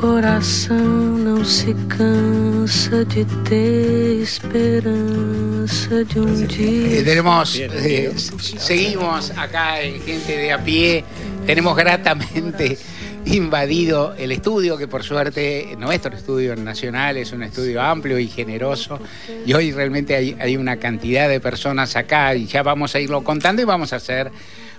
[0.00, 7.02] coração não se cansa de ter esperança de um Eh, dia.
[7.04, 8.12] tenemos, eh,
[8.58, 11.02] seguimos acá en Gente de a pie,
[11.46, 12.76] tenemos gratamente
[13.24, 19.00] invadido el estudio, que por suerte nuestro estudio nacional es un estudio amplio y generoso,
[19.46, 23.24] y hoy realmente hay, hay una cantidad de personas acá y ya vamos a irlo
[23.24, 24.30] contando y vamos a hacer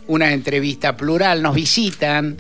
[0.06, 1.42] una entrevista plural.
[1.42, 2.38] Nos visitan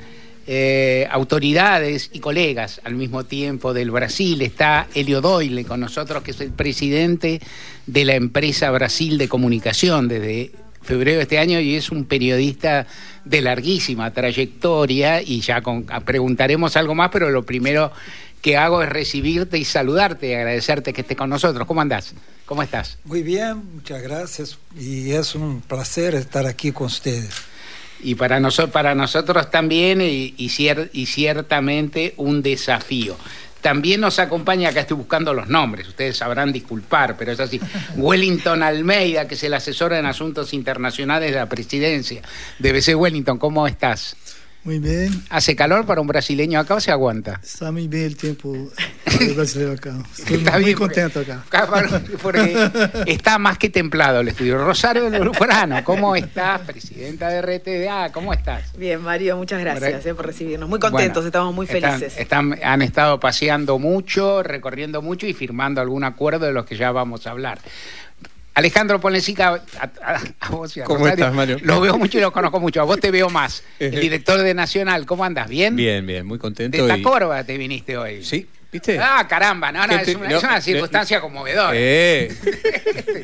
[0.49, 4.41] eh, autoridades y colegas al mismo tiempo del Brasil.
[4.41, 7.41] Está Elio Doyle con nosotros, que es el presidente
[7.85, 12.87] de la empresa Brasil de Comunicación desde febrero de este año y es un periodista
[13.25, 15.61] de larguísima trayectoria y ya
[16.05, 17.91] preguntaremos algo más, pero lo primero
[18.41, 21.67] que hago es recibirte y saludarte y agradecerte que estés con nosotros.
[21.67, 22.13] ¿Cómo andás?
[22.45, 22.97] ¿Cómo estás?
[23.03, 27.33] Muy bien, muchas gracias y es un placer estar aquí con ustedes.
[28.03, 33.17] Y para, noso- para nosotros también y, y cier- y ciertamente un desafío.
[33.61, 37.59] También nos acompaña, acá estoy buscando los nombres, ustedes sabrán disculpar, pero es así,
[37.95, 42.21] Wellington Almeida, que es el asesor en asuntos internacionales de la presidencia
[42.59, 44.15] de BC Wellington, ¿cómo estás?
[44.67, 47.39] Muy bien, ¿Hace calor para un brasileño acá o se aguanta?
[47.41, 48.51] está muy bien el tiempo
[49.17, 49.93] del brasileño acá.
[50.19, 51.41] Estoy Está muy bien, contento acá.
[51.49, 52.53] Acá, Porque
[53.05, 54.57] está más que templado el estudio.
[54.57, 56.59] Rosario Lujano, ¿cómo estás?
[56.63, 58.77] Presidenta de RTDA, ¿cómo estás?
[58.77, 60.67] Bien, Mario, muchas gracias eh, por recibirnos.
[60.67, 62.19] Muy contentos, Bueno, estamos muy están- felices.
[62.19, 66.91] están- han estado paseando mucho, recorriendo mucho y firmando algún acuerdo de los que ya
[66.91, 67.59] vamos a hablar.
[68.57, 71.57] Alejandro Polensica, a, a- a vos y a ¿Cómo Rosario, estás, Mario?
[71.61, 72.81] Lo veo mucho y lo conozco mucho.
[72.81, 73.63] A vos te veo más.
[73.79, 75.47] El director de Nacional, ¿cómo andas?
[75.47, 75.75] ¿Bien?
[75.75, 76.75] Bien, bien, muy contento.
[76.75, 78.23] De esta y- corva te viniste hoy.
[78.23, 78.97] Sí, ¿viste?
[78.99, 81.71] Ah, caramba, no, no, ¿Qué es una, no, es una de- circunstancia conmovedora.
[81.75, 82.35] Eh,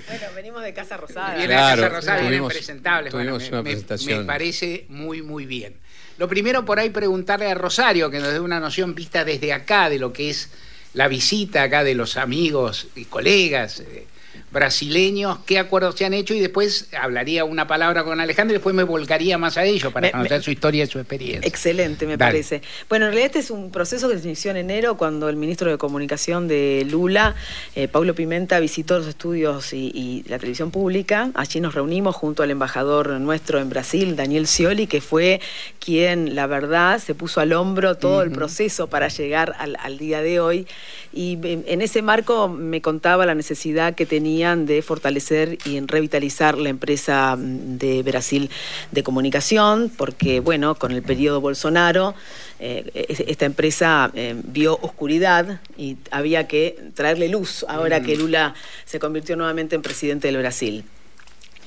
[0.08, 1.32] Bueno, venimos de Casa Rosada.
[1.36, 3.12] Viene Claro, Casa Rosada, vienen presentables.
[3.14, 4.20] Bueno, tuvimos una me- presentación.
[4.20, 5.74] me parece muy, muy bien.
[6.20, 9.90] Lo primero por ahí preguntarle a Rosario, que nos dé una noción vista desde acá
[9.90, 10.50] de lo que es
[10.94, 14.06] la visita acá de los amigos y colegas eh,
[14.54, 18.76] brasileños, qué acuerdos se han hecho y después hablaría una palabra con Alejandro y después
[18.76, 21.48] me volcaría más a ello para Me- conocer me- su historia y su experiencia.
[21.48, 22.32] Excelente, me Dale.
[22.32, 22.62] parece.
[22.88, 25.70] Bueno, en realidad este es un proceso que se inició en enero cuando el ministro
[25.72, 27.36] de Comunicación de Lula,
[27.76, 31.32] eh, Paulo Pimenta, visitó los estudios y, y la televisión pública.
[31.34, 35.42] Allí nos reunimos junto al embajador nuestro en Brasil, Daniel Scioli, que fue
[35.80, 40.22] quien, la verdad, se puso al hombro todo el proceso para llegar al, al día
[40.22, 40.68] de hoy.
[41.12, 44.06] Y en en ese marco me contaba la necesidad que
[44.44, 48.50] de fortalecer y en revitalizar la empresa mm, de Brasil
[48.92, 52.14] de comunicación, porque, bueno, con el periodo Bolsonaro,
[52.60, 58.54] eh, es- esta empresa eh, vio oscuridad y había que traerle luz ahora que Lula
[58.86, 60.84] se convirtió nuevamente en presidente del Brasil.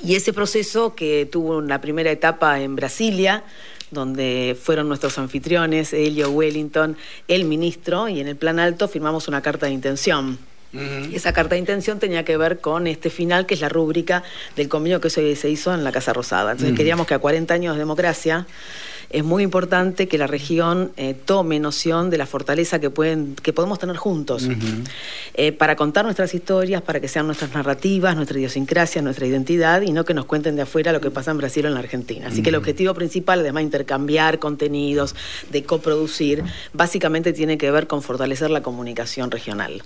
[0.05, 3.43] Y ese proceso que tuvo una primera etapa en Brasilia,
[3.91, 6.97] donde fueron nuestros anfitriones, Elio Wellington,
[7.29, 10.39] el ministro, y en el plan alto firmamos una carta de intención.
[11.11, 14.23] Y esa carta de intención tenía que ver con este final, que es la rúbrica
[14.57, 16.53] del convenio que se, hizo en la Casa Rosada.
[16.53, 18.47] Entonces queríamos que a 40 años de democracia
[19.11, 23.53] es muy importante que la región eh, tome noción de la fortaleza que, pueden, que
[23.53, 24.49] podemos tener juntos
[25.35, 29.93] eh, para contar nuestras historias, para que sean nuestras narrativas, nuestra idiosincrasia, nuestra identidad y
[29.93, 32.29] no que nos cuenten de afuera lo que pasa en Brasil o en la Argentina.
[32.29, 35.15] Así que el objetivo principal, además de intercambiar contenidos,
[35.51, 36.43] de coproducir,
[36.73, 39.83] básicamente tiene que ver con fortalecer la comunicación regional.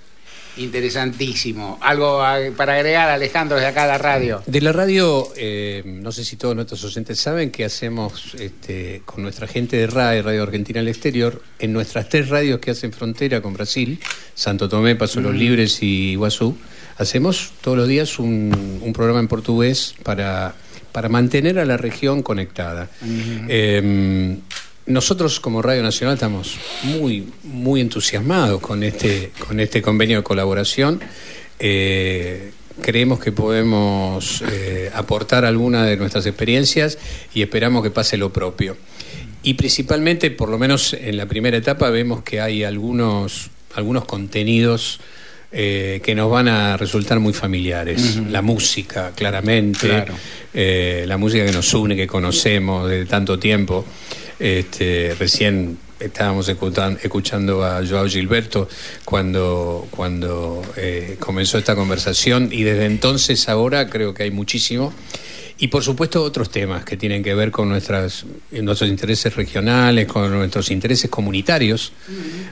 [0.57, 1.79] Interesantísimo.
[1.81, 4.43] Algo a- para agregar, Alejandro, desde acá a la radio.
[4.47, 9.23] de la radio, eh, no sé si todos nuestros oyentes saben que hacemos este, con
[9.23, 13.41] nuestra gente de RAE, Radio Argentina al Exterior, en nuestras tres radios que hacen frontera
[13.41, 14.01] con Brasil,
[14.35, 16.57] Santo Tomé, Paso los Libres y Iguazú,
[16.99, 20.55] hacemos todos los días un, un programa en portugués para,
[20.93, 22.89] para mantener a la región conectada.
[23.49, 24.37] Eh,
[24.91, 31.01] nosotros como Radio Nacional estamos muy, muy entusiasmados con este, con este convenio de colaboración.
[31.59, 32.53] Eh,
[32.83, 36.99] creemos que podemos eh, aportar alguna de nuestras experiencias
[37.35, 38.77] y esperamos que pase lo propio.
[39.43, 45.01] Y principalmente, por lo menos en la primera etapa, vemos que hay algunos, algunos contenidos
[45.53, 48.17] eh, que nos van a resultar muy familiares.
[48.31, 50.15] La música, claramente, Claro.
[50.55, 53.85] eh, la música que nos une, que conocemos de tanto tiempo.
[54.41, 58.69] Este, recién estábamos escuchan- escuchando a Joao Gilberto
[59.05, 64.95] cuando, cuando eh, comenzó esta conversación y desde entonces ahora creo que hay muchísimo.
[65.63, 70.31] Y por supuesto otros temas que tienen que ver con nuestras, nuestros intereses regionales, con
[70.31, 71.93] nuestros intereses comunitarios.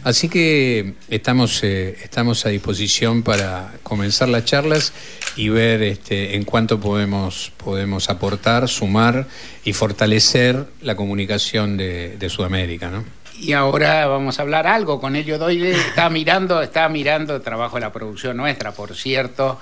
[0.04, 4.92] Así que estamos, eh, estamos a disposición para comenzar las charlas
[5.36, 9.26] y ver este, en cuánto podemos, podemos aportar, sumar
[9.64, 12.90] y fortalecer la comunicación de, de Sudamérica.
[12.90, 13.04] ¿no?
[13.40, 15.70] Y ahora vamos a hablar algo con Elio Doyle.
[15.70, 19.58] Está mirando, está mirando trabajo de la producción nuestra, por cierto.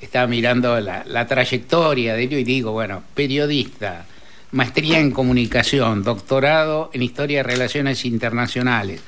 [0.00, 4.04] Está mirando la, la trayectoria de Elio y digo, bueno, periodista,
[4.52, 9.00] maestría en comunicación, doctorado en historia de relaciones internacionales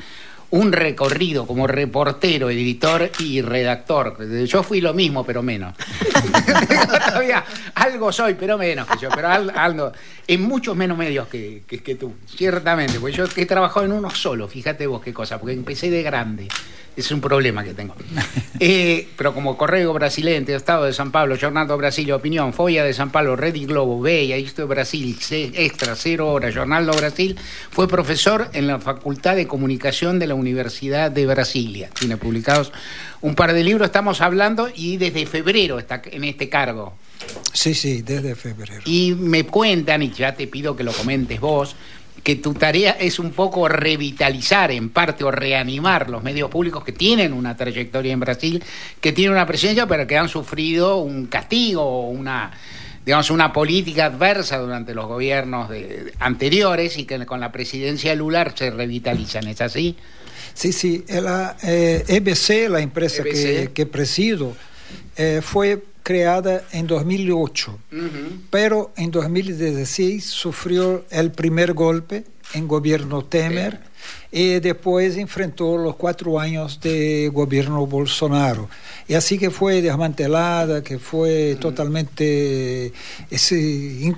[0.50, 4.44] un recorrido como reportero, editor y redactor.
[4.44, 5.74] Yo fui lo mismo, pero menos.
[7.16, 9.92] Todavía algo soy, pero menos que yo, pero algo,
[10.26, 13.00] en muchos menos medios que, que, tú, ciertamente.
[13.00, 16.48] Porque yo he trabajado en uno solo, fíjate vos qué cosa, porque empecé de grande.
[16.96, 17.94] Es un problema que tengo.
[18.58, 22.94] Eh, pero como Correo Brasilente, Estado de San Pablo, Jornal do Brasil, Opinión, Folla de
[22.94, 27.36] San Pablo, Red y Globo, Bella, Esto de Brasil, Extra, Cero Hora, Jornal do Brasil,
[27.70, 31.90] fue profesor en la Facultad de Comunicación de la Universidad de Brasilia.
[31.90, 32.72] Tiene publicados
[33.20, 36.94] un par de libros, estamos hablando, y desde febrero está en este cargo.
[37.52, 38.82] Sí, sí, desde febrero.
[38.84, 41.76] Y me cuentan, y ya te pido que lo comentes vos,
[42.22, 46.92] que tu tarea es un poco revitalizar en parte o reanimar los medios públicos que
[46.92, 48.64] tienen una trayectoria en Brasil,
[49.00, 52.50] que tienen una presencia, pero que han sufrido un castigo o una
[53.04, 55.70] digamos, una política adversa durante los gobiernos
[56.18, 59.94] anteriores y que con la presidencia Lula se revitalizan, ¿es así?
[60.56, 61.04] Sí, sí.
[61.08, 64.56] La EBC, eh, e la empresa Que, que, presido,
[65.16, 67.78] eh, fue creada en 2008,
[68.48, 73.80] pero en 2016 sufrió el primer golpe en gobierno Temer
[74.30, 78.68] y después enfrentó los cuatro años de gobierno Bolsonaro.
[79.08, 82.92] Y así que fue desmantelada, que fue totalmente...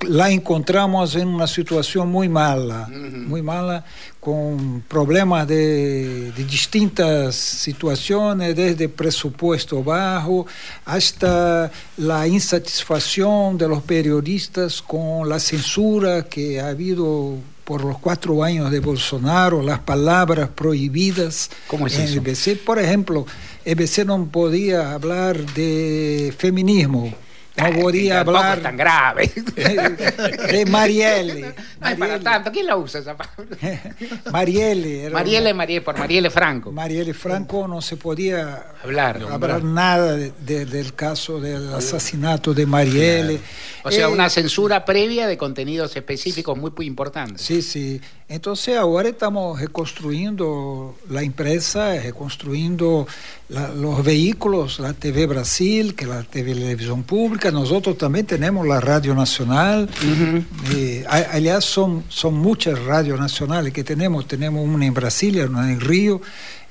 [0.09, 3.85] la encontramos en una situación muy mala, muy mala,
[4.19, 10.47] con problemas de, de, distintas situaciones, desde presupuesto bajo
[10.85, 17.37] hasta la insatisfacción de los periodistas con la censura que ha habido
[17.69, 22.65] por los cuatro años de Bolsonaro, las palabras prohibidas ¿Cómo es en el BC.
[22.65, 23.27] Por ejemplo,
[23.63, 27.13] el BC no podía hablar de feminismo
[27.59, 28.59] no podía hablar.
[28.59, 29.27] es tan grave.
[30.53, 31.55] De Marielle.
[31.81, 32.53] No es para tanto.
[32.53, 33.57] ¿Quién la usa esa palabra?
[34.33, 35.11] Marielle.
[35.11, 36.73] Marielle, Marielle, por Marielle Franco.
[36.73, 42.67] Marielle Franco no se podía hablar, hablar nada de, de, del caso del asesinato de
[42.67, 43.41] Marielle.
[43.85, 47.43] O sea, eh, una censura previa de contenidos específicos muy, muy importantes.
[47.43, 48.01] Sí, sí.
[48.31, 53.07] Entonces ahora estamos reconstruyendo la empresa, reconstruyendo
[53.49, 58.81] la, los vehículos, la TV Brasil, que es la televisión pública, nosotros también tenemos la
[58.81, 60.45] Radio Nacional, uh -huh.
[60.75, 65.81] eh, aliás son, son muchas radios nacionales que tenemos, tenemos una en Brasilia, una en
[65.81, 66.21] Río,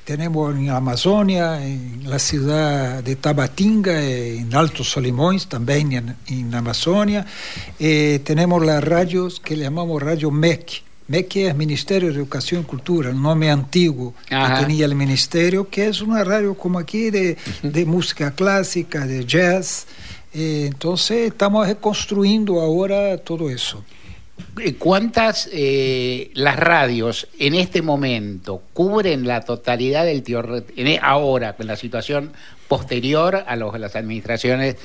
[0.05, 7.25] tenemos en Amazonia, en la ciudad de Tabatinga, en Alto Solimões, también en, en Amazonia,
[7.79, 13.09] eh, tenemos las radios que llamamos Radio MEC, MEC es Ministerio de Educación y Cultura,
[13.09, 14.55] el nombre antiguo Ajá.
[14.55, 19.25] que tenía el ministerio, que es una radio como aquí de, de música clásica, de
[19.25, 19.87] jazz.
[20.33, 23.83] Eh, entonces estamos reconstruyendo ahora todo eso.
[24.77, 30.43] ¿Cuántas eh, las radios en este momento cubren la totalidad del tío
[30.75, 32.33] e, ahora, con la situación
[32.67, 34.75] posterior a, los, a las administraciones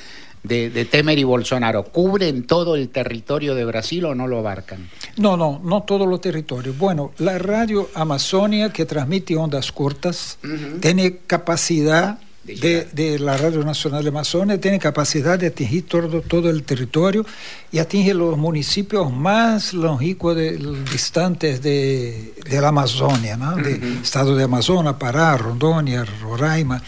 [0.43, 4.89] de, de, Temer y Bolsonaro, ¿cubren todo el territorio de Brasil o no lo abarcan?
[5.17, 6.77] No, no, no todo los territorios.
[6.77, 10.79] Bueno, la radio Amazonia, que transmite ondas cortas, uh -huh.
[10.81, 16.49] tiene capacidad de, de, la Radio Nacional de Amazonia, tiene capacidad de atingir todo, todo
[16.49, 17.25] el territorio
[17.71, 20.57] y atinge los municipios más longínquos, de,
[20.91, 23.53] distantes de, de la Amazonia, ¿no?
[23.53, 23.63] uh -huh.
[23.63, 26.83] de estado de Amazonas, Pará, Rondônia, Roraima.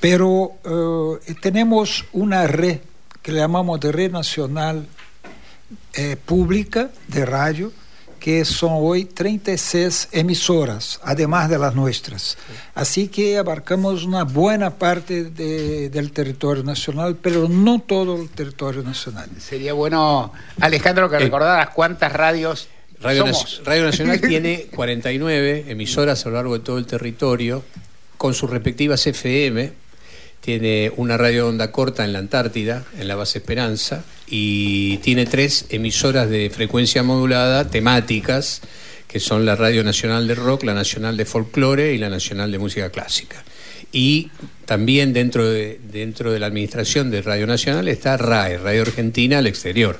[0.00, 2.78] Pero eh, tenemos una red
[3.22, 4.86] que le llamamos de red nacional
[5.94, 7.72] eh, pública de radio,
[8.18, 12.36] que son hoy 36 emisoras, además de las nuestras.
[12.74, 18.82] Así que abarcamos una buena parte de, del territorio nacional, pero no todo el territorio
[18.82, 19.28] nacional.
[19.38, 22.68] Sería bueno, Alejandro, que recordaras cuántas radios
[23.00, 23.62] Radio, somos.
[23.64, 27.64] Radio Nacional tiene 49 emisoras a lo largo de todo el territorio,
[28.18, 29.72] con sus respectivas FM,
[30.40, 35.66] tiene una radio onda corta en la Antártida, en la base Esperanza, y tiene tres
[35.70, 38.62] emisoras de frecuencia modulada temáticas,
[39.06, 42.58] que son la Radio Nacional de Rock, la Nacional de Folclore y la Nacional de
[42.58, 43.42] Música Clásica.
[43.92, 44.30] Y
[44.66, 49.48] también dentro de, dentro de la administración de Radio Nacional está RAE, Radio Argentina al
[49.48, 49.98] Exterior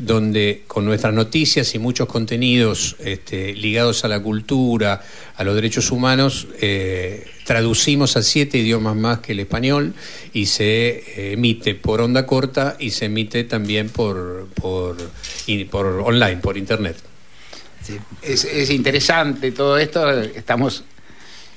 [0.00, 5.02] donde con nuestras noticias y muchos contenidos este, ligados a la cultura,
[5.36, 9.94] a los derechos humanos, eh, traducimos a siete idiomas más que el español
[10.32, 14.96] y se eh, emite por onda corta y se emite también por, por,
[15.76, 16.96] online, por internet.
[18.22, 20.10] es, interesante todo esto.
[20.10, 20.84] Estamos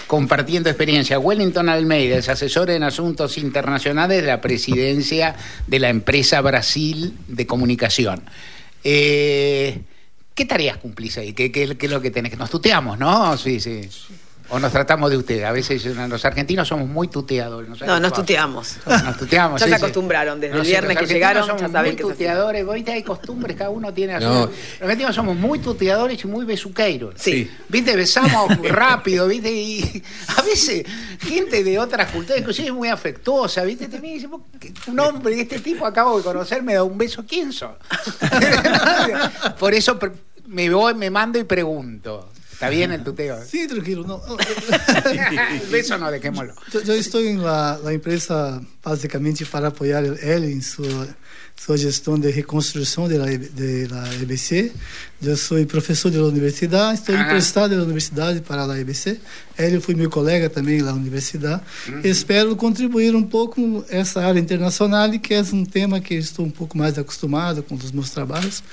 [0.07, 1.19] compartiendo experiencia.
[1.19, 5.35] Wellington Almeida es asesor en asuntos internacionales de la presidencia
[5.67, 8.23] de la empresa Brasil de Comunicación.
[8.83, 9.81] Eh,
[10.35, 11.33] ¿Qué tareas cumplís ahí?
[11.33, 12.37] ¿Qué, qué, qué es lo que tenés?
[12.37, 13.37] Nos tuteamos, ¿no?
[13.37, 13.81] Sí, sí.
[14.53, 15.45] O nos tratamos de ustedes.
[15.45, 17.67] A veces los argentinos somos muy tuteadores.
[17.81, 18.77] No, nos tuteamos.
[18.85, 19.59] Nos tuteamos.
[19.61, 20.39] ya se acostumbraron.
[20.39, 22.63] Desde el viernes que llegaron, somos ya saben muy tuteadores.
[22.71, 24.19] Viste, hay costumbres, cada uno tiene.
[24.19, 27.15] Los argentinos somos muy tuteadores y muy besuqueiros.
[27.17, 27.49] Sí.
[27.67, 29.51] Viste, besamos rápido, viste.
[29.51, 30.03] Y
[30.37, 30.85] a veces,
[31.19, 33.87] gente de otras culturas, inclusive muy afectuosa, viste.
[33.87, 34.29] Te dice,
[34.85, 37.25] un hombre de este tipo acabo de conocer, me da un beso.
[37.27, 37.71] ¿Quién sos?
[39.59, 39.97] Por eso
[40.45, 42.29] me voy, me mando y pregunto.
[42.63, 43.43] ¿Está bien el tuteo?
[43.45, 44.05] Sí, tranquilo.
[44.07, 44.21] No.
[45.77, 46.53] Eso no, dejémoslo.
[46.71, 50.83] Yo, yo estoy en la, la, empresa básicamente para apoyar él en su,
[51.55, 54.71] su gestión de de la EBC.
[55.21, 57.23] Yo soy profesor de la universidad, estoy Ajá.
[57.23, 59.17] emprestado de la universidad para la EBC.
[59.57, 61.61] Ele foi meu colega também lá na universidade.
[61.87, 62.01] Uhum.
[62.03, 66.77] Espero contribuir um pouco essa área internacional, que é um tema que estou um pouco
[66.77, 68.63] mais acostumado com os meus trabalhos,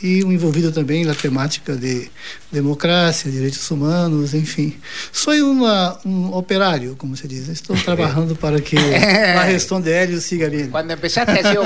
[0.00, 2.08] e envolvido também na temática de
[2.52, 4.78] democracia, direitos humanos, enfim.
[5.12, 7.48] Sou uma, um operário, como se diz.
[7.48, 8.76] Estou trabalhando para que
[9.36, 10.70] a gestão de Hélio siga bem.
[10.70, 11.58] Quando empezaste a ser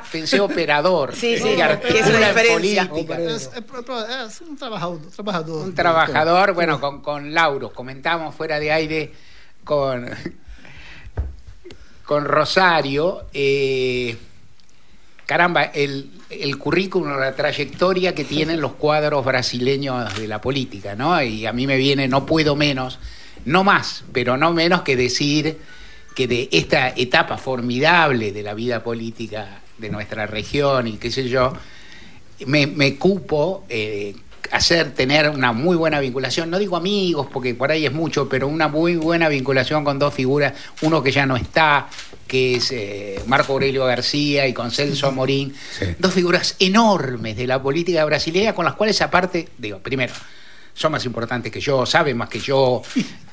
[0.00, 1.14] pensei operador.
[1.14, 3.50] Sim, sim, que é uma diferença.
[3.54, 5.00] É, é, é, um trabalhador.
[5.14, 9.12] trabalhador um trabalhador, bueno, com, com Lauro, comentar fuera de aire
[9.64, 10.08] con,
[12.04, 13.26] con Rosario.
[13.32, 14.16] Eh,
[15.26, 21.22] caramba, el, el currículum, la trayectoria que tienen los cuadros brasileños de la política, ¿no?
[21.22, 22.98] Y a mí me viene, no puedo menos,
[23.44, 25.58] no más, pero no menos que decir
[26.14, 31.28] que de esta etapa formidable de la vida política de nuestra región y qué sé
[31.28, 31.52] yo,
[32.46, 34.14] me, me cupo eh,
[34.52, 38.48] hacer, tener una muy buena vinculación, no digo amigos, porque por ahí es mucho, pero
[38.48, 40.52] una muy buena vinculación con dos figuras,
[40.82, 41.88] uno que ya no está,
[42.26, 45.86] que es eh, Marco Aurelio García y con Celso Amorín, sí.
[45.98, 50.12] dos figuras enormes de la política brasileña con las cuales aparte, digo, primero,
[50.74, 52.82] son más importantes que yo, saben más que yo,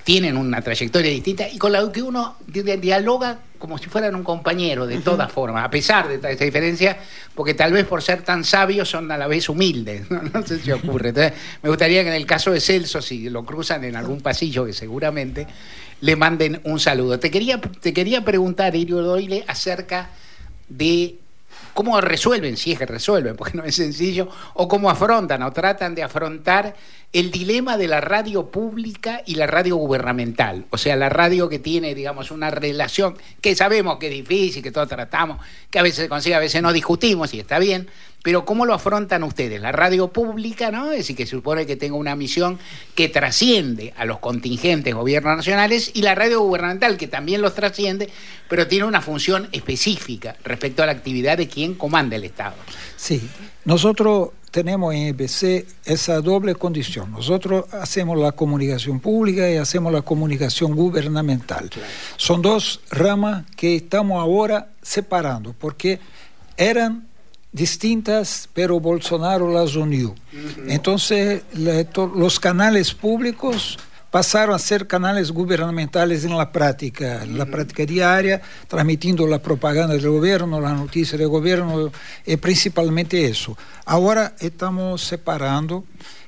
[0.10, 4.88] tienen una trayectoria distinta y con la que uno dialoga como si fueran un compañero
[4.88, 6.98] de todas formas, a pesar de esta diferencia,
[7.36, 10.58] porque tal vez por ser tan sabios son a la vez humildes, no, no sé
[10.62, 11.10] si ocurre.
[11.10, 14.66] Entonces, me gustaría que en el caso de Celso, si lo cruzan en algún pasillo,
[14.66, 15.46] que seguramente,
[16.02, 17.20] le manden un saludo.
[17.20, 20.10] Te quería, te quería preguntar, Irio Doyle, acerca
[20.70, 21.20] de
[21.76, 25.94] cómo resuelven, si es que resuelven, porque no es sencillo, o cómo afrontan o tratan
[25.94, 26.76] de afrontar
[27.12, 30.66] el dilema de la radio pública y la radio gubernamental.
[30.70, 34.72] O sea, la radio que tiene, digamos, una relación que sabemos que es difícil, que
[34.72, 35.40] todos tratamos,
[35.72, 37.90] que a veces se consigue, a veces no discutimos y está bien,
[38.22, 39.62] pero ¿cómo lo afrontan ustedes?
[39.62, 40.92] La radio pública, ¿no?
[40.92, 42.60] Es decir, que se supone que tenga una misión
[42.94, 48.10] que trasciende a los contingentes gobiernos nacionales y la radio gubernamental, que también los trasciende,
[48.50, 52.56] pero tiene una función específica respecto a la actividad de quien comanda el Estado.
[52.98, 53.22] Sí,
[53.64, 57.12] nosotros tenemos en EBC esa doble condición.
[57.12, 61.70] Nosotros hacemos la comunicación pública y hacemos la comunicación gubernamental.
[61.70, 61.88] Claro.
[62.18, 66.00] Son dos ramas que estamos ahora separando, porque
[66.58, 67.08] eran
[67.52, 70.10] distintas, pero Bolsonaro las unió.
[70.10, 70.64] Uh -huh.
[70.70, 73.78] Entonces, los canales públicos
[74.12, 79.94] pasaron a ser canales gubernamentales en la práctica, en la práctica diaria, transmitiendo la propaganda
[79.96, 81.92] del gobierno, la noticia del gobierno,
[82.26, 83.58] y principalmente eso.
[83.86, 85.86] Ahora estamos separando,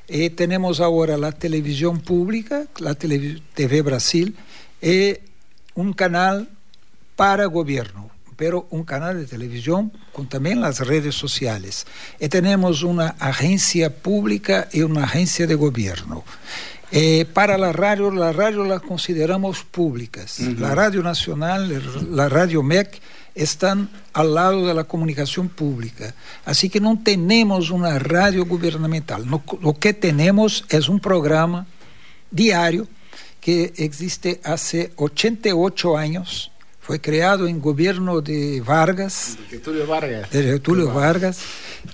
[0.07, 4.35] y tenemos ahora la televisión pública, la TV Brasil,
[4.81, 5.17] y
[5.75, 6.49] un canal
[7.15, 8.11] para gobierno
[8.41, 11.85] pero un canal de televisión con también las redes sociales.
[12.19, 16.23] Y tenemos una agencia pública y una agencia de gobierno.
[16.91, 20.39] Eh, para la radio, la radio la consideramos públicas.
[20.39, 20.59] Uh -huh.
[20.59, 21.81] La Radio Nacional,
[22.11, 22.99] la Radio MEC
[23.33, 26.13] están al lado de la comunicación pública.
[26.43, 29.25] Así que no tenemos una radio gubernamental.
[29.29, 31.65] No, lo que tenemos es un programa
[32.29, 32.87] diario
[33.39, 40.43] que existe hace 88 años fue creado en gobierno de Vargas, de Getúlio Vargas, de
[40.43, 41.39] Getúlio Vargas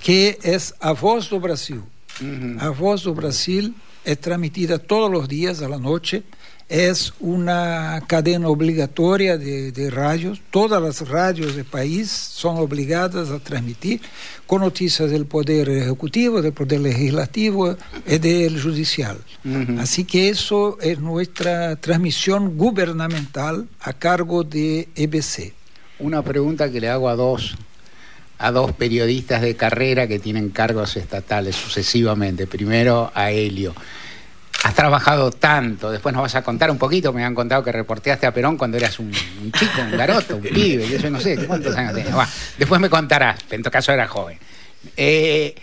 [0.01, 1.83] que es A Voz do Brasil.
[2.19, 2.61] Uh -huh.
[2.61, 3.75] A Voz do Brasil
[4.07, 6.23] es transmitida todos los días a la noche,
[6.69, 13.39] es una cadena obligatoria de, de radios, todas las radios del país son obligadas a
[13.39, 13.99] transmitir
[14.45, 19.17] con noticias del Poder Ejecutivo, del Poder Legislativo y del Judicial.
[19.43, 19.79] Uh -huh.
[19.81, 25.53] Así que eso es nuestra transmisión gubernamental a cargo de EBC.
[25.99, 27.57] Una pregunta que le hago a dos
[28.39, 32.47] a dos periodistas de carrera que tienen cargos estatales sucesivamente.
[32.47, 33.73] Primero a Helio.
[34.63, 38.25] Has trabajado tanto, después nos vas a contar un poquito, me han contado que reporteaste
[38.25, 41.93] a Perón cuando eras un, chico, un garoto, un pibe, yo no sé cuántos años
[41.93, 42.55] tenías.
[42.57, 44.39] después me contarás, en tu caso era joven.
[44.95, 45.53] Eh,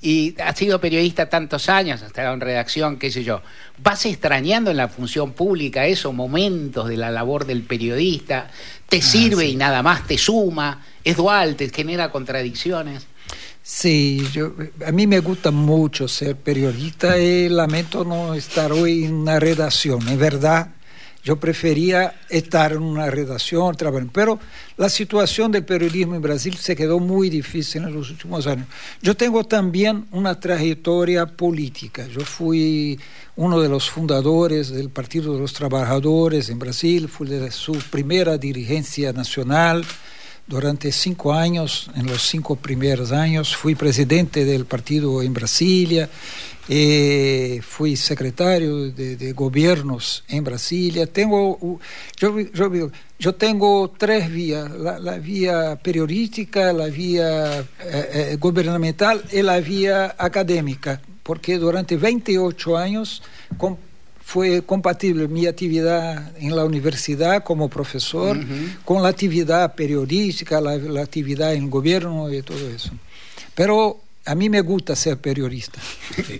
[0.00, 3.42] y has sido periodista tantos años, has estado en redacción, qué sé yo.
[3.82, 8.50] ¿Vas extrañando en la función pública esos momentos de la labor del periodista?
[8.88, 10.84] ¿Te ah, sirve y nada más te suma?
[11.02, 11.56] ¿Es dual?
[11.56, 13.06] ¿Te genera contradicciones?
[13.62, 14.52] Sí, yo,
[14.86, 20.06] a mí me gusta mucho ser periodista y lamento no estar hoy en una redacción.
[20.06, 20.68] Es verdad,
[21.24, 24.38] yo prefería estar en una redacción, trabajando, pero
[24.76, 28.66] la situación del periodismo en Brasil se quedó muy difícil en los últimos años.
[29.00, 32.06] Yo tengo también una trayectoria política.
[32.06, 33.00] Yo fui
[33.36, 38.36] uno de los fundadores del Partido de los Trabajadores en Brasil, fui de su primera
[38.36, 39.82] dirigencia nacional
[40.46, 46.08] durante cinco años, en los cinco primeros años, fui presidente del partido en Brasilia,
[46.68, 51.06] eh, fui secretario de, gobiernos en Brasilia.
[51.06, 51.78] Tengo,
[52.16, 52.36] yo,
[53.18, 60.14] yo, tengo tres vías, la, vía periodística, la vía eh, eh, gubernamental y la vía
[60.18, 63.22] académica, porque durante 28 años
[64.24, 68.38] fue compatible mi actividad en la universidad como profesor
[68.84, 72.90] con la actividad periodística, la, la, actividad en gobierno y todo eso.
[73.54, 75.78] Pero a mí me gusta ser periodista.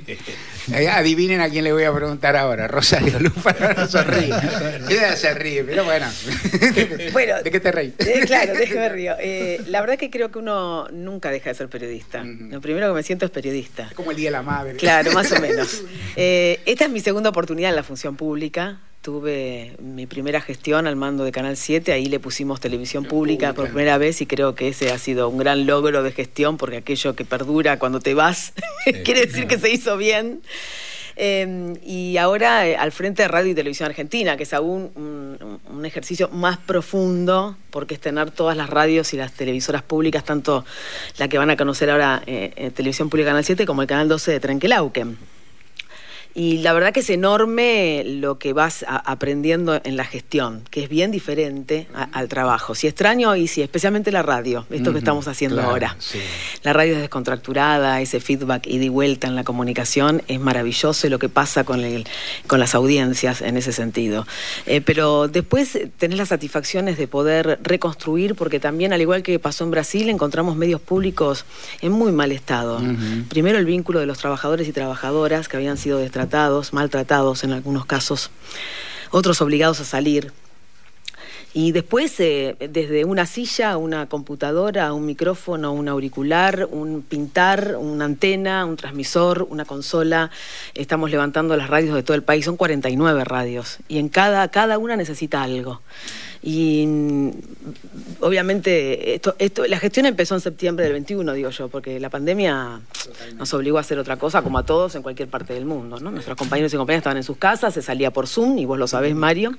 [0.93, 2.67] Adivinen a quién le voy a preguntar ahora.
[2.67, 5.17] Rosario Lupa no se ríe.
[5.17, 6.07] se ríe, pero bueno.
[7.13, 7.95] bueno ¿De qué te reí?
[7.99, 9.15] Eh, claro, déjeme río.
[9.19, 12.25] Eh, la verdad que creo que uno nunca deja de ser periodista.
[12.25, 13.91] Lo primero que me siento es periodista.
[13.95, 14.77] como el Día de la Madre.
[14.77, 15.83] Claro, más o menos.
[16.17, 20.97] Eh, esta es mi segunda oportunidad en la función pública tuve mi primera gestión al
[20.97, 24.69] mando de Canal 7, ahí le pusimos televisión pública por primera vez y creo que
[24.69, 28.55] ese ha sido un gran logro de gestión porque aquello que perdura cuando te vas
[29.05, 30.41] quiere decir que se hizo bien.
[31.17, 35.85] Em, y ahora eh, al frente de Radio y Televisión Argentina, que es aún un,
[35.85, 40.65] ejercicio más profundo, porque es tener todas las radios y las televisoras públicas, tanto
[41.19, 44.33] la que van a conocer ahora eh, Televisión Pública Canal 7 como el Canal 12
[44.33, 45.19] de Trenquelauquen.
[46.35, 50.89] Y la verdad que es enorme lo que vas aprendiendo en la gestión, que es
[50.89, 52.75] bien diferente al trabajo.
[52.75, 55.97] Si extraño y si especialmente la radio, esto que estamos haciendo ahora.
[56.65, 61.21] La radio es descontracturada, ese feedback y de vuelta en la comunicación es maravilloso lo
[61.21, 62.05] que pasa con, el,
[62.49, 64.27] con las audiencias en ese sentido.
[64.67, 69.63] Eh, pero después tenés las satisfacciones de poder reconstruir, porque también, al igual que pasó
[69.63, 71.45] en Brasil, encontramos medios públicos
[71.81, 72.83] en muy mal estado.
[73.29, 76.24] Primero el vínculo de los trabajadores y trabajadoras que habían sido destratados
[76.73, 78.31] maltratados en algunos casos,
[79.11, 80.33] otros obligados a salir.
[81.57, 88.07] Y después, eh, desde una silla, una computadora, un micrófono, un auricular, un pintar, una
[88.07, 90.33] antena, un transmisor, una consola,
[90.75, 92.45] estamos levantando las radios de todo el país.
[92.45, 95.81] Son 49 radios y en cada, cada una necesita algo.
[96.47, 97.31] Y mm,
[98.21, 102.81] obviamente esto, esto, la gestión empezó en septiembre del 21, digo yo, porque la pandemia
[103.37, 105.99] nos obligó a hacer otra cosa, como a todos en cualquier parte del mundo.
[106.01, 106.11] ¿no?
[106.11, 108.87] Nuestros compañeros y compañeras estaban en sus casas, se salía por Zoom, y vos lo
[108.87, 109.57] sabés, Mario.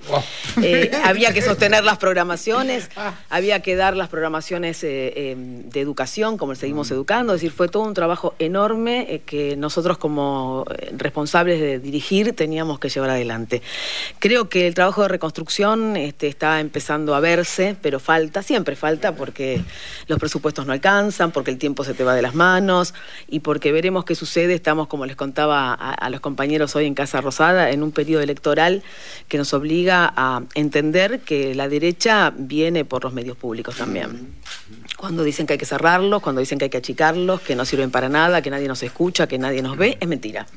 [0.61, 3.13] Eh, había que sostener las programaciones, ah.
[3.29, 7.67] había que dar las programaciones eh, em, de educación, como seguimos educando, es decir, fue
[7.67, 10.65] todo un trabajo enorme eh, que nosotros como
[10.97, 13.61] responsables de dirigir teníamos que llevar adelante.
[14.19, 19.15] Creo que el trabajo de reconstrucción este, está empezando a verse, pero falta, siempre falta
[19.15, 19.61] porque
[20.07, 22.93] los presupuestos no alcanzan, porque el tiempo se te va de las manos
[23.27, 24.53] y porque veremos qué sucede.
[24.53, 28.83] Estamos, como les contaba a, los compañeros hoy en Casa Rosada, en un periodo electoral
[29.27, 34.35] que nos obliga a entender que la derecha viene por los medios públicos también.
[34.97, 37.91] Cuando dicen que hay que cerrarlos, cuando dicen que hay que achicarlos, que no sirven
[37.91, 40.47] para nada, que nadie nos escucha, que nadie nos ve, es mentira.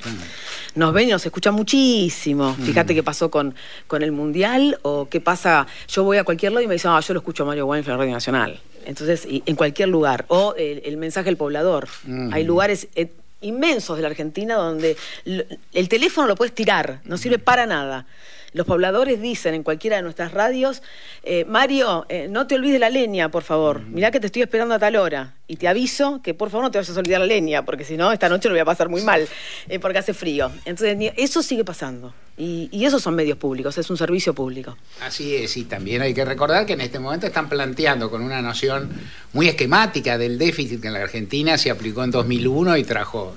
[0.75, 2.55] Nos ven y nos escuchan muchísimo.
[2.55, 3.55] Fíjate qué pasó con,
[3.87, 5.67] con el Mundial o qué pasa.
[5.89, 7.95] Yo voy a cualquier lado y me dicen, ah, yo lo escucho a Mario Weinfeld
[7.95, 8.61] en Radio Nacional.
[8.85, 10.25] Entonces, en cualquier lugar.
[10.29, 11.89] O el, mensaje del poblador.
[12.33, 17.39] Hay lugares eh, inmensos de la Argentina donde el teléfono lo puedes tirar, no sirve
[17.39, 18.07] para nada.
[18.53, 20.83] Los pobladores dicen en cualquiera de nuestras radios,
[21.23, 23.83] eh, Mario, eh, no te olvides la leña, por favor.
[23.83, 25.35] Mirá que te estoy esperando a tal hora.
[25.47, 27.97] Y te aviso que por favor no te vayas a olvidar la leña, porque si
[27.97, 29.27] no, esta noche lo voy a pasar muy mal,
[29.69, 30.51] eh, porque hace frío.
[30.65, 32.15] Entonces, eso sigue pasando.
[32.37, 34.77] Y, y, esos son medios públicos, es un servicio público.
[35.03, 38.41] Así es, y también hay que recordar que en este momento están planteando con una
[38.41, 38.91] noción
[39.33, 43.37] muy esquemática del déficit que en la Argentina se aplicó en 2001 y trajo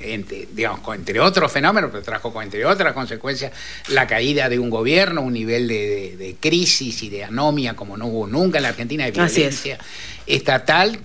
[0.00, 3.52] entre, digamos, entre otros fenómenos, pero trajo entre otras consecuencias
[3.88, 8.26] la caída de un gobierno, un nivel de, crisis y de anomia como no hubo
[8.26, 9.78] nunca en la Argentina, de violencia
[10.26, 11.00] estatal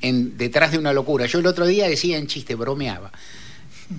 [0.00, 1.26] en, detrás de una locura.
[1.26, 3.10] Yo el otro día decía en chiste, bromeaba,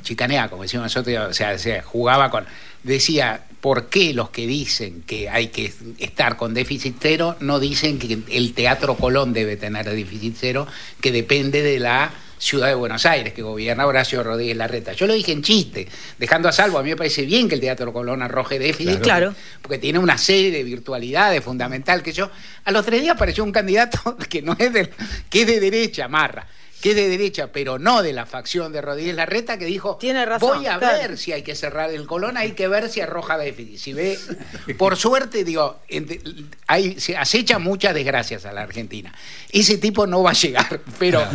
[0.01, 2.45] chicaneaba, como decíamos nosotros, o sea, jugaba con...
[2.81, 7.99] Decía, ¿por qué los que dicen que hay que estar con déficit cero no dicen
[7.99, 10.65] que el Teatro Colón debe tener déficit cero,
[11.01, 14.93] que depende de la ciudad de Buenos Aires, que gobierna Horacio Rodríguez Larreta.
[14.93, 17.61] Yo lo dije en chiste, dejando a salvo, a mí me parece bien que el
[17.61, 19.35] Teatro Colón arroje déficit, claro.
[19.61, 22.31] porque tiene una serie de virtualidades fundamental que yo,
[22.63, 24.89] a los tres días apareció un candidato que no es de,
[25.29, 26.47] que es de derecha, Marra
[26.81, 30.25] que es de derecha, pero no de la facción de Rodríguez Larreta, que dijo, Tiene
[30.25, 33.37] razón, voy a ver si hay que cerrar el Colón, hay que ver si arroja
[33.37, 33.77] déficit.
[33.77, 34.17] Si ve,
[34.77, 35.81] por suerte, digo,
[36.67, 39.13] hay, se acecha muchas desgracias a la Argentina.
[39.51, 41.27] Ese tipo no va a llegar, pero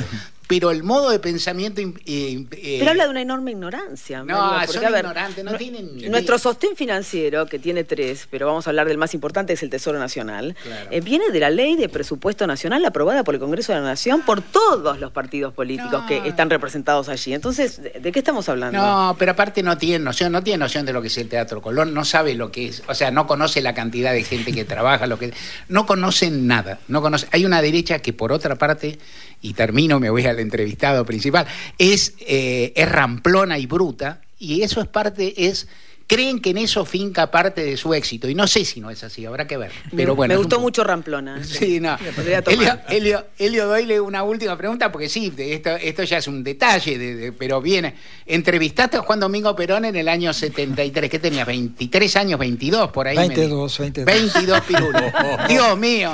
[0.47, 1.81] pero el modo de pensamiento...
[1.81, 4.23] Eh, eh, pero habla de una enorme ignorancia.
[4.23, 6.11] No, son ignorantes, no tienen...
[6.11, 9.71] Nuestro sostén financiero, que tiene tres, pero vamos a hablar del más importante, es el
[9.71, 10.55] Tesoro Nacional,
[10.91, 14.23] eh, viene de la ley de presupuesto nacional aprobada por el Congreso de la Nación
[14.23, 17.33] por todos los partidos políticos que están representados allí.
[17.33, 18.79] Entonces, ¿de, qué estamos hablando?
[18.79, 21.63] No, pero aparte no tiene noción, no tiene noción de lo que es el Teatro
[21.63, 24.65] Colón, no sabe lo que es, o sea, no conoce la cantidad de gente que
[24.65, 25.33] trabaja, lo que...
[25.69, 27.27] No conocen nada, no conoce...
[27.31, 28.99] Hay una derecha que por otra parte
[29.41, 31.47] y termino, me voy al entrevistado principal,
[31.79, 35.67] es, eh, es ramplona y bruta, y eso es parte, es
[36.07, 38.29] creen que en eso finca parte de su éxito.
[38.29, 39.71] Y no sé si no es así, habrá que ver.
[39.95, 41.43] Pero me, bueno, me gustó mucho Ramplona.
[41.55, 41.97] Sí, no.
[42.89, 47.61] Elio, Elio, doyle una última pregunta, porque sí, esto, esto ya es un detalle, pero
[47.61, 47.95] viene.
[48.27, 51.11] Entrevistaste a Juan Domingo Perón en el año 73.
[51.11, 51.47] ¿Qué tenías?
[51.47, 52.41] ¿23 años?
[52.41, 53.17] ¿22 por ahí?
[53.17, 54.05] 22, 22.
[54.07, 55.03] 22 pirulos.
[55.49, 56.13] Dios mío.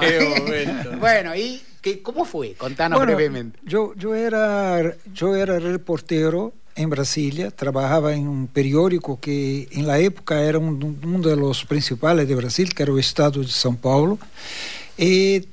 [1.00, 1.61] bueno, y
[2.03, 2.55] ¿Cómo fue?
[2.55, 3.59] Contanos brevemente.
[3.64, 9.99] Yo, yo, era, yo era reportero en Brasilia, trabajaba en un periódico que en la
[9.99, 14.19] época era uno de los principales de Brasil, que era el Estado de São Paulo.
[14.97, 15.47] Y,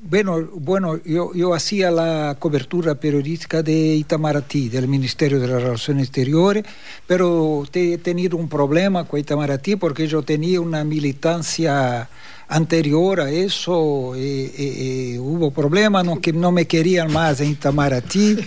[0.00, 6.04] bueno, bueno yo, yo hacía la cobertura periodística de Itamaraty, del Ministerio de las Relaciones
[6.04, 6.64] Exteriores,
[7.06, 12.08] pero he tenido un problema con Itamaraty porque yo tenía una militancia
[12.48, 17.50] anterior a eso eh, eh, eh, hubo problemas, no, que no me querían más en
[17.50, 18.38] Itamaraty,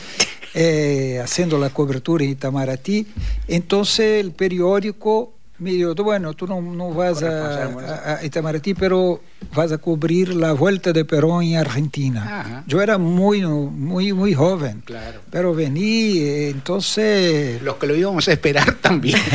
[1.21, 3.07] haciendo la cobertura en Itamaraty.
[3.47, 9.21] Entonces el periódico me dijo, bueno, tú no, vas a, a, Itamaraty, pero
[9.53, 12.63] vas a cubrir la vuelta de Perón en Argentina.
[12.65, 15.21] Yo era muy, muy, muy joven, claro.
[15.29, 16.17] pero vení,
[16.49, 17.61] entonces...
[17.61, 19.19] Los que lo íbamos a esperar también.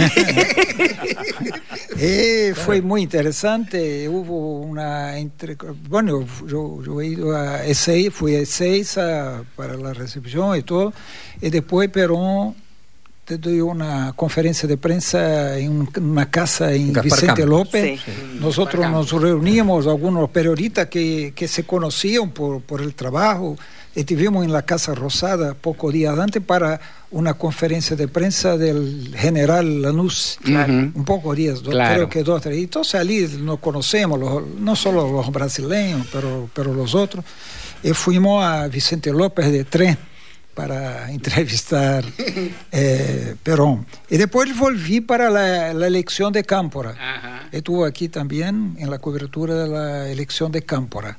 [1.98, 5.18] Eh, fue muy interesante, hubo una...
[5.18, 5.56] Entre,
[5.88, 10.92] bueno, yo, he ido a E6, fui a E6 para la recepción y todo,
[11.40, 12.54] y después Perón
[13.24, 18.00] te doy una conferencia de prensa en una casa en Vicente López.
[18.40, 23.56] Nosotros nos reunimos, algunos periodistas que, que se conocían por, por el trabajo,
[23.96, 26.78] Estivemos en la Casa Rosada pocos días antes para
[27.10, 32.58] una conferencia de prensa del general Lanús, un poco días, creo que dos, tres.
[32.58, 34.20] Entonces allí nos conocemos,
[34.58, 37.24] no solo los brasileños, pero, pero los otros.
[37.82, 39.96] Y fuimos a Vicente López de tren
[40.56, 42.04] para entrevistar
[42.72, 43.86] eh, Perón.
[44.08, 47.48] Y después volví para la, elección de Cámpora.
[47.52, 51.18] Estuvo aquí también en la cobertura de la elección de Cámpora.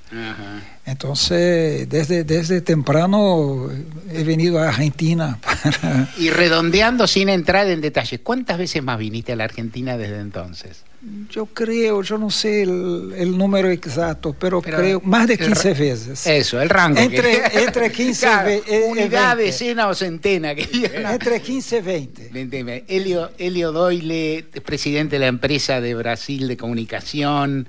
[0.88, 3.70] Entonces, desde, desde temprano
[4.10, 5.38] he venido a Argentina.
[6.18, 10.84] Y redondeando sin entrar en detalles, ¿cuántas veces más viniste a la Argentina desde entonces?
[11.30, 16.26] Yo creo, yo no sé el, número exacto, pero, creo más de 15 veces.
[16.26, 17.00] Eso, el rango.
[17.00, 18.28] Entre, entre 15
[18.68, 20.52] y eh, Unidad, decena o centena.
[20.52, 22.84] entre 15 y 20.
[22.88, 27.68] Elio, Elio Doyle, presidente de la empresa de Brasil de comunicación.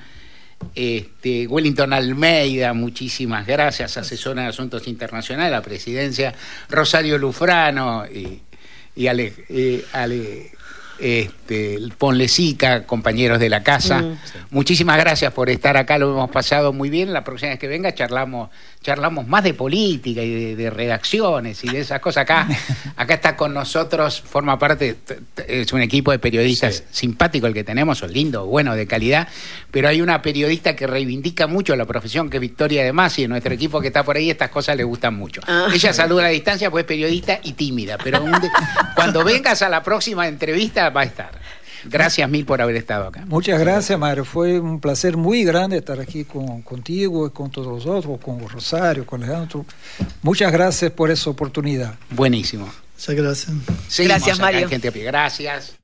[0.74, 6.34] Este, Wellington Almeida, muchísimas gracias, asesora de Asuntos Internacionales, la presidencia,
[6.68, 8.42] Rosario Lufrano y,
[8.94, 10.52] y Ale, eh, Ale
[10.98, 14.02] este, Ponlecica, compañeros de la casa.
[14.02, 14.18] Mm.
[14.50, 17.12] Muchísimas gracias por estar acá, lo hemos pasado muy bien.
[17.12, 18.50] La próxima vez que venga charlamos,
[18.82, 22.22] charlamos más de política y de, redacciones y de esas cosas.
[22.22, 22.48] Acá,
[22.96, 24.96] acá está con nosotros, forma parte,
[25.46, 29.28] es un equipo de periodistas simpático el que tenemos, son lindo, bueno, de calidad,
[29.70, 33.30] pero hay una periodista que reivindica mucho la profesión, que es Victoria de Masi, en
[33.30, 35.40] nuestro equipo que está por ahí, estas cosas le gustan mucho.
[35.46, 35.68] Ah.
[35.72, 38.24] Ella saluda a la distancia, pues es periodista y tímida, pero
[38.94, 41.30] cuando vengas a la próxima entrevista va a estar.
[41.84, 43.24] Gracias mil por haber estado acá.
[43.26, 44.24] Muchas gracias, Mario.
[44.24, 48.46] Fue un placer muy grande estar aquí con, contigo y con todos los otros, con
[48.48, 49.64] Rosario, con Alejandro.
[50.22, 51.94] Muchas gracias por esa oportunidad.
[52.10, 52.68] Buenísimo.
[52.94, 53.56] Muchas gracias.
[53.88, 54.68] Seguimos Gracias, Mario.
[54.68, 55.04] Gente a Pie.
[55.04, 55.77] Gracias.